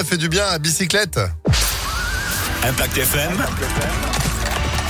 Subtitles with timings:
[0.00, 1.20] ça fait du bien à bicyclette.
[2.64, 3.36] Impact FM.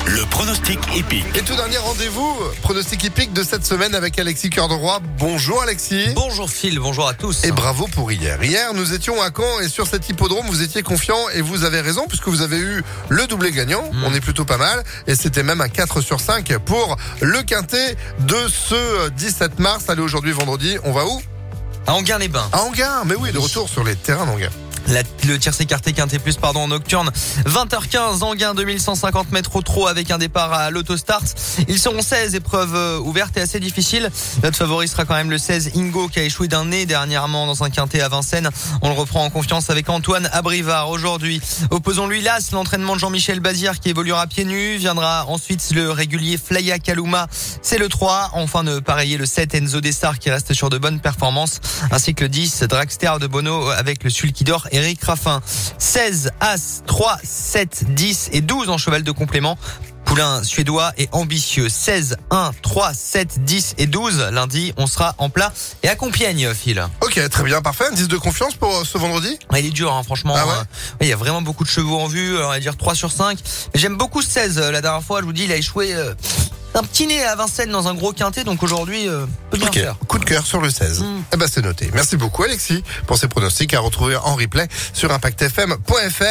[0.06, 1.26] Le pronostic épique.
[1.34, 5.00] Et tout dernier rendez-vous, pronostic épique de cette semaine avec Alexis Cœur de Roi.
[5.18, 6.10] Bonjour Alexis.
[6.14, 7.42] Bonjour Phil, bonjour à tous.
[7.42, 8.40] Et bravo pour hier.
[8.40, 11.80] Hier, nous étions à Caen et sur cet hippodrome, vous étiez confiant et vous avez
[11.80, 13.82] raison puisque vous avez eu le doublé gagnant.
[13.92, 14.04] Mm.
[14.04, 17.96] On est plutôt pas mal et c'était même un 4 sur 5 pour le quintet
[18.20, 19.86] de ce 17 mars.
[19.88, 21.20] Allez, aujourd'hui vendredi, on va où?
[21.88, 22.50] À Anguin-les-Bains.
[22.52, 23.02] À Anguin.
[23.06, 24.50] Mais oui, de retour sur les terrains d'Anguin.
[24.90, 27.10] La- le tiercé écarté quinté plus pardon en nocturne.
[27.46, 31.22] 20h15 Anguin 2150 mètres au trot avec un départ à l'autostart.
[31.68, 34.10] Ils seront 16 épreuves euh, ouvertes et assez difficiles
[34.42, 37.62] notre favori sera quand même le 16 Ingo qui a échoué d'un nez dernièrement dans
[37.62, 38.48] un quintet à Vincennes.
[38.82, 41.40] On le reprend en confiance avec Antoine Abrivard aujourd'hui.
[41.70, 44.76] Opposons-lui l'As l'entraînement de Jean-Michel Bazir qui évoluera pieds nus.
[44.76, 47.26] Viendra ensuite le régulier Flaya Kaluma.
[47.62, 51.00] C'est le 3 enfin de pareiller le 7 Enzo Dessart qui reste sur de bonnes
[51.00, 51.60] performances.
[51.90, 55.40] Ainsi que le 10 Dragster de Bono avec le Sulkidor Eric Raffin.
[55.78, 59.58] 16, As, 3, 7, 10 et 12 en cheval de complément.
[60.06, 61.68] Poulain suédois et ambitieux.
[61.68, 64.28] 16, 1, 3, 7, 10 et 12.
[64.32, 65.52] Lundi, on sera en plat
[65.84, 66.84] et à Compiègne, Phil.
[67.02, 67.84] Ok, très bien, parfait.
[67.88, 69.38] Un 10 de confiance pour euh, ce vendredi?
[69.52, 70.34] Ouais, Il est dur, hein, franchement.
[70.36, 70.52] Ah ouais?
[70.54, 72.36] Euh, il y a vraiment beaucoup de chevaux en vue.
[72.36, 73.38] euh, On va dire 3 sur 5.
[73.72, 74.58] Mais J'aime beaucoup ce 16.
[74.58, 76.12] euh, La dernière fois, je vous dis, il a échoué euh,
[76.74, 78.44] un petit nez à Vincennes dans un gros quintet.
[78.44, 79.96] Donc aujourd'hui, euh, peut bien Ok, faire.
[80.06, 81.00] coup de cœur sur le 16.
[81.00, 81.04] Mm.
[81.32, 81.90] Eh ben c'est noté.
[81.94, 86.24] Merci beaucoup Alexis pour ces pronostics à retrouver en replay sur impactfm.fr.